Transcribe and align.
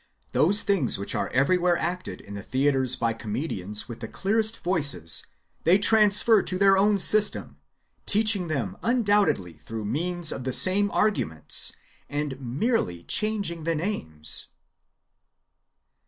Those 0.31 0.63
tilings 0.63 0.97
which 0.97 1.13
are 1.13 1.29
everywhere 1.29 1.77
acted 1.77 2.21
in 2.21 2.33
the 2.33 2.41
theatres 2.41 2.95
by 2.95 3.13
comedians 3.13 3.87
with 3.87 3.99
the 3.99 4.07
clearest 4.07 4.63
voices 4.63 5.27
they 5.63 5.77
transfer 5.77 6.41
to 6.41 6.57
their 6.57 6.75
own 6.75 6.97
system, 6.97 7.57
teaching 8.07 8.47
them 8.47 8.77
undoubtedly 8.81 9.53
through 9.63 9.85
means 9.85 10.31
of 10.31 10.43
the 10.43 10.53
same 10.53 10.89
arguments, 10.89 11.73
and 12.09 12.39
merely 12.41 13.03
changing 13.03 13.63
the 13.63 13.75
names. 13.75 14.47